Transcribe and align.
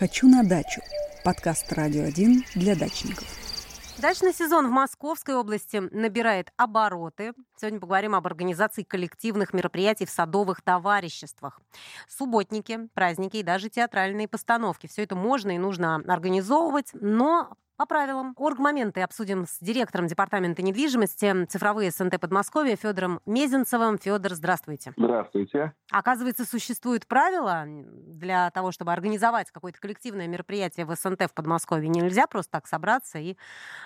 «Хочу 0.00 0.28
на 0.28 0.42
дачу»– 0.42 0.80
подкаст 1.24 1.70
«Радио 1.74 2.04
1» 2.04 2.44
для 2.54 2.74
дачников. 2.74 3.28
Дачный 3.98 4.32
сезон 4.32 4.68
в 4.68 4.70
Московской 4.70 5.34
области 5.34 5.76
набирает 5.76 6.54
обороты. 6.56 7.34
Сегодня 7.58 7.80
поговорим 7.80 8.14
об 8.14 8.26
организации 8.26 8.82
коллективных 8.82 9.52
мероприятий 9.52 10.06
в 10.06 10.10
садовых 10.10 10.62
товариществах. 10.62 11.60
Субботники, 12.08 12.88
праздники 12.94 13.36
и 13.36 13.42
даже 13.42 13.68
театральные 13.68 14.26
постановки. 14.26 14.86
Все 14.86 15.02
это 15.02 15.16
можно 15.16 15.50
и 15.50 15.58
нужно 15.58 15.96
организовывать, 15.96 16.92
но 16.94 17.58
по 17.80 17.86
правилам. 17.86 18.34
Оргмоменты 18.36 19.00
обсудим 19.00 19.46
с 19.46 19.58
директором 19.58 20.06
Департамента 20.06 20.60
недвижимости 20.60 21.46
цифровые 21.46 21.90
СНТ 21.90 22.20
Подмосковья 22.20 22.76
Федором 22.76 23.20
Мезенцевым. 23.24 23.96
Федор, 23.96 24.32
здравствуйте. 24.32 24.92
Здравствуйте. 24.98 25.72
Оказывается, 25.90 26.44
существуют 26.44 27.06
правила 27.06 27.64
для 27.66 28.50
того, 28.50 28.70
чтобы 28.70 28.92
организовать 28.92 29.50
какое-то 29.50 29.80
коллективное 29.80 30.26
мероприятие 30.26 30.84
в 30.84 30.94
СНТ 30.94 31.22
в 31.22 31.32
Подмосковье. 31.32 31.88
Нельзя 31.88 32.26
просто 32.26 32.52
так 32.52 32.66
собраться 32.66 33.18
и 33.18 33.38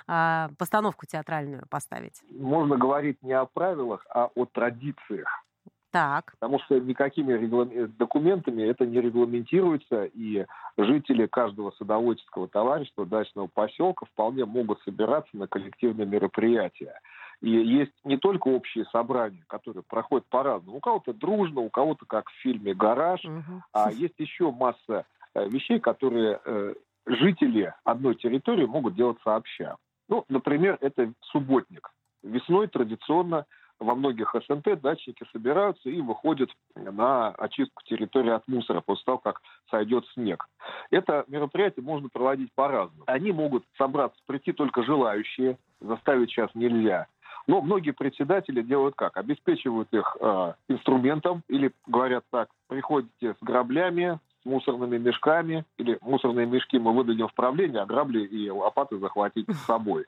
э, 0.08 0.48
постановку 0.58 1.06
театральную 1.06 1.64
поставить. 1.68 2.20
Можно 2.30 2.76
говорить 2.76 3.22
не 3.22 3.34
о 3.34 3.46
правилах, 3.46 4.04
а 4.10 4.28
о 4.34 4.44
традициях. 4.46 5.44
Так. 5.94 6.32
Потому 6.40 6.58
что 6.58 6.80
никакими 6.80 7.34
реглам... 7.34 7.70
документами 7.96 8.62
это 8.62 8.84
не 8.84 9.00
регламентируется, 9.00 10.06
и 10.06 10.44
жители 10.76 11.26
каждого 11.26 11.70
садоводческого 11.78 12.48
товарищества, 12.48 13.06
дачного 13.06 13.46
поселка 13.46 14.04
вполне 14.06 14.44
могут 14.44 14.82
собираться 14.82 15.36
на 15.36 15.46
коллективные 15.46 16.04
мероприятия. 16.04 16.98
И 17.40 17.48
есть 17.48 17.92
не 18.02 18.16
только 18.16 18.48
общие 18.48 18.86
собрания, 18.86 19.44
которые 19.46 19.84
проходят 19.84 20.26
по-разному. 20.26 20.78
У 20.78 20.80
кого-то 20.80 21.12
дружно, 21.12 21.60
у 21.60 21.70
кого-то 21.70 22.06
как 22.06 22.28
в 22.28 22.42
фильме 22.42 22.74
«Гараж», 22.74 23.24
угу. 23.24 23.62
а 23.72 23.92
есть 23.92 24.18
еще 24.18 24.50
масса 24.50 25.04
э, 25.36 25.48
вещей, 25.48 25.78
которые 25.78 26.40
э, 26.44 26.74
жители 27.06 27.72
одной 27.84 28.16
территории 28.16 28.66
могут 28.66 28.96
делать 28.96 29.18
сообща. 29.22 29.76
Ну, 30.08 30.24
например, 30.28 30.76
это 30.80 31.12
субботник. 31.20 31.88
Весной 32.24 32.66
традиционно 32.66 33.46
во 33.84 33.94
многих 33.94 34.34
СНТ 34.34 34.80
дачники 34.80 35.24
собираются 35.32 35.88
и 35.88 36.00
выходят 36.00 36.50
на 36.74 37.28
очистку 37.30 37.82
территории 37.84 38.30
от 38.30 38.46
мусора 38.48 38.80
после 38.80 39.04
того, 39.04 39.18
как 39.18 39.40
сойдет 39.70 40.06
снег. 40.14 40.48
Это 40.90 41.24
мероприятие 41.28 41.84
можно 41.84 42.08
проводить 42.08 42.52
по-разному. 42.54 43.04
Они 43.06 43.32
могут 43.32 43.64
собраться, 43.76 44.18
прийти 44.26 44.52
только 44.52 44.82
желающие, 44.82 45.58
заставить 45.80 46.30
сейчас 46.30 46.50
нельзя. 46.54 47.06
Но 47.46 47.60
многие 47.60 47.90
председатели 47.90 48.62
делают 48.62 48.94
как? 48.96 49.16
Обеспечивают 49.18 49.92
их 49.92 50.16
э, 50.18 50.54
инструментом 50.68 51.42
или 51.48 51.72
говорят 51.86 52.24
так, 52.30 52.48
приходите 52.68 53.34
с 53.34 53.44
граблями, 53.44 54.18
с 54.42 54.46
мусорными 54.46 54.96
мешками, 54.96 55.64
или 55.76 55.98
мусорные 56.00 56.46
мешки 56.46 56.78
мы 56.78 56.92
выдадим 56.92 57.28
в 57.28 57.34
правление, 57.34 57.82
а 57.82 57.86
грабли 57.86 58.20
и 58.24 58.48
лопаты 58.48 58.98
захватить 58.98 59.46
с 59.50 59.66
собой. 59.66 60.06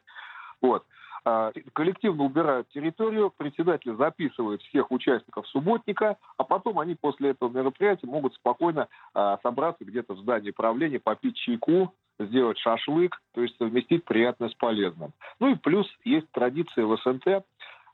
Вот. 0.62 0.84
А, 1.28 1.50
коллективно 1.72 2.22
убирают 2.22 2.68
территорию, 2.68 3.32
председатель 3.36 3.96
записывает 3.96 4.62
всех 4.62 4.92
участников 4.92 5.48
субботника, 5.48 6.18
а 6.36 6.44
потом 6.44 6.78
они 6.78 6.94
после 6.94 7.30
этого 7.30 7.50
мероприятия 7.50 8.06
могут 8.06 8.34
спокойно 8.36 8.86
а, 9.12 9.36
собраться 9.42 9.84
где-то 9.84 10.14
в 10.14 10.20
здании 10.20 10.52
правления, 10.52 11.00
попить 11.00 11.34
чайку, 11.34 11.92
сделать 12.20 12.58
шашлык, 12.58 13.20
то 13.34 13.42
есть 13.42 13.56
совместить 13.58 14.04
приятное 14.04 14.50
с 14.50 14.54
полезным. 14.54 15.14
Ну 15.40 15.48
и 15.48 15.56
плюс 15.56 15.88
есть 16.04 16.30
традиция 16.30 16.86
в 16.86 16.96
СНТ 16.98 17.44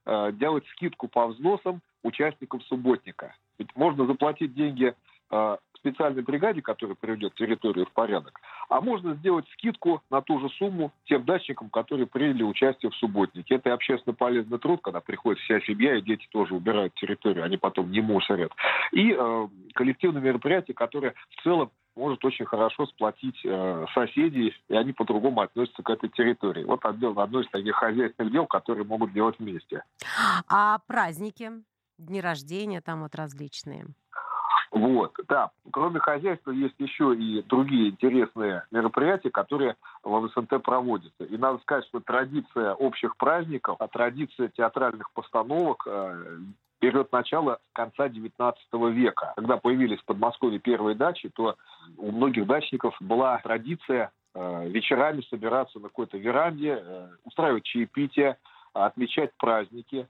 а, 0.05 0.31
делать 0.33 0.67
скидку 0.73 1.09
по 1.09 1.29
взносам 1.29 1.81
участникам 2.03 2.61
субботника. 2.61 3.35
Ведь 3.59 3.75
можно 3.75 4.05
заплатить 4.05 4.53
деньги 4.53 4.95
специальной 5.83 6.23
бригаде, 6.23 6.63
которая 6.63 6.95
приведет 6.95 7.35
территорию 7.35 7.87
в 7.87 7.93
порядок, 7.93 8.41
а 8.69 8.81
можно 8.81 9.15
сделать 9.15 9.47
скидку 9.53 10.03
на 10.11 10.21
ту 10.23 10.41
же 10.41 10.49
сумму 10.51 10.93
тем 11.05 11.25
дачникам, 11.25 11.71
которые 11.71 12.07
приняли 12.07 12.43
участие 12.43 12.91
в 12.91 12.97
субботнике. 12.97 13.57
Это 13.57 13.73
общественно 13.73 14.15
полезный 14.15 14.59
труд, 14.59 14.81
когда 14.83 15.01
приходит 15.01 15.41
вся 15.43 15.61
семья, 15.61 15.97
и 15.97 16.03
дети 16.03 16.27
тоже 16.31 16.55
убирают 16.55 16.95
территорию, 16.95 17.45
они 17.45 17.57
потом 17.57 17.91
не 17.91 18.01
мусорят. 18.01 18.53
И 18.93 19.15
э, 19.17 19.49
коллективное 19.75 20.23
мероприятие, 20.23 20.75
которое 20.75 21.15
в 21.31 21.43
целом 21.43 21.71
может 21.95 22.25
очень 22.25 22.47
хорошо 22.47 22.87
сплотить 22.87 23.39
э, 23.45 23.87
соседей, 23.95 24.55
и 24.69 24.75
они 24.75 24.93
по-другому 24.93 25.41
относятся 25.43 25.83
к 25.83 25.91
этой 25.91 26.09
территории. 26.11 26.65
Вот 26.65 26.85
одно, 26.85 27.19
одно 27.21 27.41
из 27.41 27.49
таких 27.51 27.75
хозяйственных 27.75 28.33
дел, 28.33 28.47
которые 28.47 28.85
могут 28.85 29.13
делать 29.13 29.39
вместе. 29.39 29.85
А 30.49 30.79
праздники, 30.87 31.51
дни 31.99 32.21
рождения 32.21 32.81
там 32.81 33.03
вот 33.03 33.15
различные? 33.15 33.87
Вот, 34.73 35.13
да. 35.29 35.51
Кроме 35.71 36.01
хозяйства 36.01 36.51
есть 36.51 36.75
еще 36.79 37.15
и 37.15 37.43
другие 37.43 37.91
интересные 37.91 38.65
мероприятия, 38.71 39.31
которые 39.31 39.77
в 40.03 40.29
СНТ 40.29 40.63
проводятся. 40.63 41.25
И 41.25 41.37
надо 41.37 41.59
сказать, 41.59 41.85
что 41.85 42.01
традиция 42.01 42.73
общих 42.75 43.19
праздников, 43.19 43.77
а 43.81 43.89
традиция 43.89 44.49
театральных 44.49 45.13
постановок 45.13 45.87
э, 45.87 46.39
берет 46.81 47.13
начало 47.13 47.59
с 47.71 47.73
конца 47.75 48.09
XIX 48.09 48.55
века. 48.91 49.35
Когда 49.37 49.59
появились 49.59 50.01
в 50.01 50.07
Подмосковье 50.07 50.59
первые 50.59 50.97
дачи, 50.97 51.29
то 51.29 51.57
у 51.99 52.11
многих 52.11 52.47
дачников 52.47 52.97
была 52.99 53.39
традиция 53.45 54.11
э, 54.35 54.69
вечерами 54.69 55.21
собираться 55.29 55.81
на 55.81 55.89
какой-то 55.89 56.17
веранде, 56.17 56.83
э, 56.83 57.09
устраивать 57.25 57.65
чаепитие, 57.65 58.39
отмечать 58.73 59.33
праздники, 59.37 60.09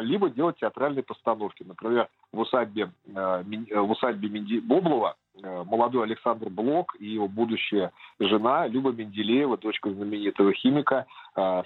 либо 0.00 0.30
делать 0.30 0.56
театральные 0.58 1.02
постановки. 1.02 1.62
Например, 1.62 2.08
в 2.32 2.40
усадьбе, 2.40 2.90
э, 3.06 3.42
в 3.80 3.90
усадьбе 3.90 4.28
Минди... 4.28 4.60
Боблова 4.60 5.16
э, 5.42 5.64
молодой 5.64 6.04
Александр 6.04 6.48
Блок 6.48 6.96
и 6.98 7.06
его 7.06 7.28
будущая 7.28 7.92
жена 8.18 8.66
Люба 8.66 8.92
Менделеева, 8.92 9.56
дочка 9.58 9.90
знаменитого 9.90 10.52
химика, 10.52 11.04
э, 11.04 11.04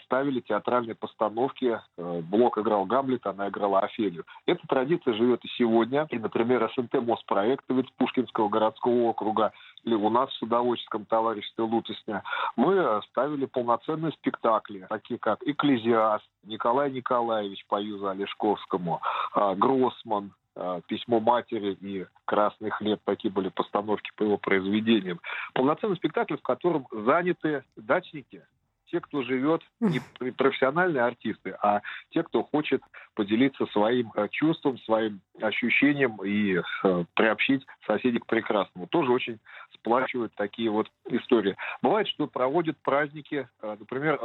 ставили 0.04 0.40
театральные 0.40 0.94
постановки. 0.94 1.80
Блок 1.96 2.58
играл 2.58 2.86
Гамлет, 2.86 3.26
она 3.26 3.48
играла 3.48 3.80
Офелию. 3.80 4.24
Эта 4.46 4.66
традиция 4.66 5.14
живет 5.14 5.44
и 5.44 5.48
сегодня. 5.58 6.06
И, 6.10 6.18
например, 6.18 6.70
СНТ 6.74 6.94
Моспроект 7.02 7.64
Пушкинского 7.96 8.48
городского 8.48 9.08
округа 9.08 9.52
или 9.84 9.94
у 9.94 10.08
нас 10.10 10.30
в 10.30 10.38
судоводческом 10.38 11.04
товариществе 11.04 11.64
Лутосня, 11.64 12.22
мы 12.56 13.00
ставили 13.10 13.46
полноценные 13.46 14.12
спектакли, 14.12 14.86
такие 14.88 15.18
как 15.18 15.38
«Экклезиаст», 15.46 16.24
Николай 16.44 16.90
Николаевич 16.90 17.64
по 17.66 17.80
Юзу 17.80 18.08
Олешковскому, 18.08 19.00
Гроссман, 19.34 20.32
Э, 20.60 20.80
письмо 20.88 21.20
матери 21.20 21.76
и 21.80 22.04
красный 22.24 22.70
хлеб, 22.70 23.00
такие 23.04 23.32
были 23.32 23.48
постановки 23.48 24.10
по 24.16 24.24
его 24.24 24.38
произведениям. 24.38 25.20
Полноценный 25.54 25.94
спектакль, 25.94 26.36
в 26.36 26.42
котором 26.42 26.88
заняты 26.90 27.62
дачники, 27.76 28.42
те, 28.90 29.00
кто 29.00 29.22
живет, 29.22 29.62
не 29.80 30.00
профессиональные 30.32 31.02
артисты, 31.02 31.56
а 31.62 31.80
те, 32.10 32.22
кто 32.22 32.42
хочет 32.42 32.82
поделиться 33.14 33.66
своим 33.66 34.12
э, 34.14 34.28
чувством, 34.30 34.78
своим 34.78 35.20
ощущением 35.40 36.16
и 36.24 36.56
э, 36.56 37.04
приобщить 37.14 37.66
соседей 37.86 38.18
к 38.18 38.26
прекрасному. 38.26 38.86
Тоже 38.86 39.12
очень 39.12 39.38
сплачивают 39.74 40.34
такие 40.34 40.70
вот 40.70 40.90
истории. 41.10 41.56
Бывает, 41.82 42.08
что 42.08 42.26
проводят 42.26 42.76
праздники, 42.78 43.48
например, 43.62 44.16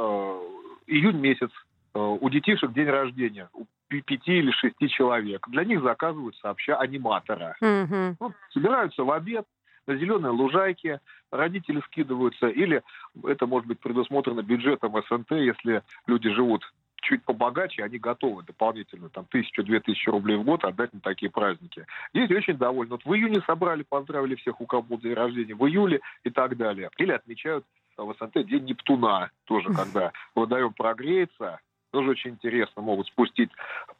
июнь 0.86 1.18
месяц, 1.18 1.50
у 1.94 2.28
детишек 2.28 2.72
день 2.72 2.88
рождения, 2.88 3.48
у 3.52 3.66
пяти 3.88 4.38
или 4.38 4.50
шести 4.50 4.88
человек. 4.88 5.46
Для 5.48 5.64
них 5.64 5.82
заказывают 5.82 6.36
сообща 6.36 6.76
аниматора. 6.76 7.56
Mm-hmm. 7.62 8.16
Ну, 8.20 8.32
собираются 8.52 9.04
в 9.04 9.10
обед 9.10 9.46
на 9.86 9.96
зеленой 9.96 10.30
лужайке, 10.30 11.00
родители 11.30 11.80
скидываются, 11.86 12.48
или 12.48 12.82
это 13.24 13.46
может 13.46 13.68
быть 13.68 13.80
предусмотрено 13.80 14.42
бюджетом 14.42 14.94
СНТ, 15.08 15.32
если 15.32 15.82
люди 16.06 16.30
живут 16.30 16.64
чуть 17.04 17.22
побогаче, 17.22 17.84
они 17.84 17.98
готовы 17.98 18.42
дополнительно 18.42 19.10
там 19.10 19.26
тысячу-две 19.26 19.80
тысячи 19.80 20.08
рублей 20.08 20.36
в 20.36 20.44
год 20.44 20.64
отдать 20.64 20.92
на 20.92 21.00
такие 21.00 21.30
праздники. 21.30 21.86
Дети 22.14 22.32
очень 22.32 22.56
довольны. 22.56 22.92
Вот 22.92 23.04
в 23.04 23.14
июне 23.14 23.42
собрали, 23.46 23.82
поздравили 23.82 24.34
всех, 24.36 24.60
у 24.60 24.66
кого 24.66 24.82
был 24.82 24.98
день 24.98 25.12
рождения, 25.12 25.54
в 25.54 25.66
июле 25.66 26.00
и 26.24 26.30
так 26.30 26.56
далее. 26.56 26.90
Или 26.96 27.12
отмечают 27.12 27.64
в 27.96 28.14
СНТ 28.14 28.46
День 28.46 28.64
Нептуна, 28.64 29.30
тоже 29.44 29.68
когда 29.72 30.12
водоем 30.34 30.72
прогреется, 30.72 31.60
тоже 31.90 32.10
очень 32.10 32.32
интересно. 32.32 32.82
Могут 32.82 33.06
спустить 33.06 33.50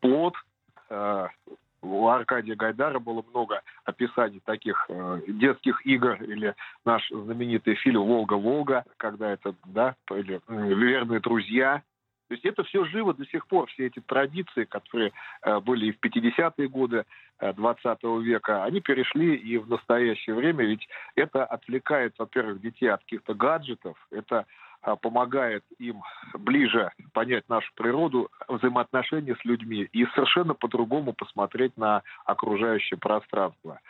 плод. 0.00 0.34
Э, 0.88 1.28
у 2.04 2.08
Аркадия 2.08 2.54
Гайдара 2.54 2.98
было 2.98 3.24
много 3.30 3.62
описаний 3.84 4.40
таких 4.44 4.86
э, 4.88 5.20
детских 5.26 5.84
игр 5.86 6.22
или 6.22 6.54
наш 6.84 7.08
знаменитый 7.10 7.74
фильм 7.76 8.02
«Волга-Волга», 8.02 8.84
когда 8.96 9.32
это, 9.32 9.54
да, 9.64 9.96
или 10.10 10.40
«Верные 10.48 11.20
друзья», 11.20 11.82
то 12.28 12.34
есть 12.34 12.44
это 12.46 12.64
все 12.64 12.84
живо 12.86 13.12
до 13.12 13.26
сих 13.26 13.46
пор, 13.46 13.68
все 13.68 13.86
эти 13.86 14.00
традиции, 14.00 14.64
которые 14.64 15.12
э, 15.42 15.60
были 15.60 15.86
и 15.86 15.92
в 15.92 16.00
50-е 16.00 16.68
годы 16.68 17.04
э, 17.38 17.52
20 17.52 18.02
века, 18.22 18.64
они 18.64 18.80
перешли 18.80 19.34
и 19.34 19.58
в 19.58 19.68
настоящее 19.68 20.34
время, 20.34 20.64
ведь 20.64 20.88
это 21.16 21.44
отвлекает, 21.44 22.14
во-первых, 22.18 22.60
детей 22.60 22.88
от 22.88 23.02
каких-то 23.02 23.34
гаджетов, 23.34 23.96
это 24.10 24.46
помогает 25.00 25.64
им 25.78 26.02
ближе 26.34 26.92
понять 27.12 27.48
нашу 27.48 27.72
природу, 27.74 28.30
взаимоотношения 28.48 29.36
с 29.36 29.44
людьми 29.44 29.88
и 29.92 30.06
совершенно 30.14 30.54
по-другому 30.54 31.12
посмотреть 31.12 31.76
на 31.76 32.02
окружающее 32.24 32.98
пространство. 32.98 33.80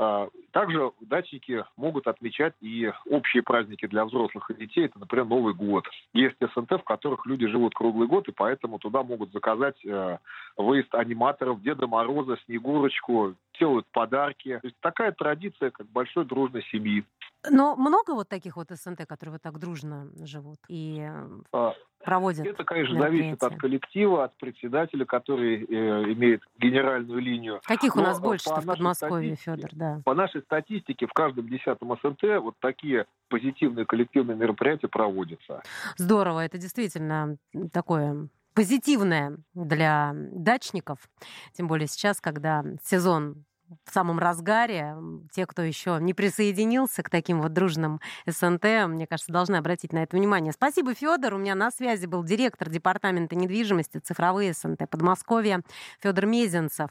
А, 0.00 0.28
также 0.52 0.92
дачники 1.00 1.64
могут 1.76 2.06
отмечать 2.06 2.54
и 2.60 2.92
общие 3.10 3.42
праздники 3.42 3.84
для 3.86 4.04
взрослых 4.04 4.48
и 4.48 4.54
детей. 4.54 4.84
Это, 4.84 5.00
например, 5.00 5.26
Новый 5.26 5.54
год. 5.54 5.88
Есть 6.12 6.36
СНТ, 6.40 6.70
в 6.70 6.84
которых 6.84 7.26
люди 7.26 7.48
живут 7.48 7.74
круглый 7.74 8.06
год, 8.06 8.28
и 8.28 8.32
поэтому 8.32 8.78
туда 8.78 9.02
могут 9.02 9.32
заказать 9.32 9.84
э, 9.84 10.18
выезд 10.56 10.94
аниматоров, 10.94 11.60
Деда 11.62 11.88
Мороза, 11.88 12.38
Снегурочку, 12.44 13.34
делают 13.58 13.88
подарки. 13.90 14.60
То 14.62 14.68
есть 14.68 14.78
такая 14.80 15.10
традиция, 15.10 15.72
как 15.72 15.88
большой 15.88 16.24
дружной 16.24 16.62
семьи. 16.70 17.04
Но 17.48 17.76
много 17.76 18.12
вот 18.14 18.28
таких 18.28 18.56
вот 18.56 18.70
СНТ, 18.70 19.06
которые 19.06 19.34
вот 19.34 19.42
так 19.42 19.58
дружно 19.58 20.10
живут 20.20 20.58
и 20.68 21.08
а, 21.52 21.74
проводят 22.04 22.46
Это, 22.46 22.64
конечно, 22.64 22.98
зависит 22.98 23.42
от 23.42 23.56
коллектива, 23.56 24.24
от 24.24 24.36
председателя, 24.36 25.04
который 25.04 25.64
э, 25.64 26.12
имеет 26.12 26.42
генеральную 26.58 27.20
линию. 27.20 27.60
Каких 27.64 27.94
Но 27.94 28.02
у 28.02 28.04
нас 28.04 28.20
больше 28.20 28.48
в 28.50 28.66
Подмосковье, 28.66 29.36
Федор, 29.36 29.70
да? 29.72 30.00
По 30.04 30.14
нашей 30.14 30.42
статистике, 30.42 31.06
в 31.06 31.12
каждом 31.12 31.48
десятом 31.48 31.96
СНТ 32.02 32.22
вот 32.40 32.54
такие 32.60 33.06
позитивные 33.28 33.86
коллективные 33.86 34.36
мероприятия 34.36 34.88
проводятся. 34.88 35.62
Здорово, 35.96 36.44
это 36.44 36.58
действительно 36.58 37.36
такое 37.72 38.28
позитивное 38.54 39.36
для 39.54 40.12
дачников, 40.14 41.08
тем 41.52 41.68
более 41.68 41.86
сейчас, 41.86 42.20
когда 42.20 42.64
сезон 42.82 43.44
в 43.84 43.92
самом 43.92 44.18
разгаре. 44.18 44.96
Те, 45.32 45.46
кто 45.46 45.62
еще 45.62 45.98
не 46.00 46.14
присоединился 46.14 47.02
к 47.02 47.10
таким 47.10 47.40
вот 47.40 47.52
дружным 47.52 48.00
СНТ, 48.26 48.64
мне 48.88 49.06
кажется, 49.06 49.32
должны 49.32 49.56
обратить 49.56 49.92
на 49.92 50.02
это 50.02 50.16
внимание. 50.16 50.52
Спасибо, 50.52 50.94
Федор. 50.94 51.34
У 51.34 51.38
меня 51.38 51.54
на 51.54 51.70
связи 51.70 52.06
был 52.06 52.24
директор 52.24 52.68
департамента 52.68 53.36
недвижимости 53.36 53.98
цифровые 53.98 54.52
СНТ 54.52 54.88
Подмосковья 54.90 55.62
Федор 56.00 56.26
Мезенцев. 56.26 56.90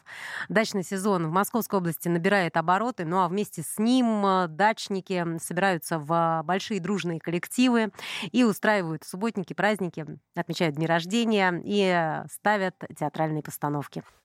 Дачный 0.49 0.83
сезон 0.83 1.27
в 1.27 1.31
Московской 1.31 1.79
области 1.79 2.07
набирает 2.07 2.57
обороты, 2.57 3.05
ну 3.05 3.19
а 3.19 3.27
вместе 3.27 3.63
с 3.63 3.77
ним 3.77 4.25
э, 4.25 4.47
дачники 4.47 5.37
собираются 5.39 5.99
в 5.99 6.41
большие 6.43 6.79
дружные 6.79 7.19
коллективы 7.19 7.91
и 8.31 8.43
устраивают 8.43 9.03
субботники, 9.03 9.53
праздники, 9.53 10.05
отмечают 10.35 10.75
дни 10.75 10.87
рождения 10.87 11.61
и 11.63 12.23
ставят 12.31 12.75
театральные 12.97 13.43
постановки. 13.43 14.03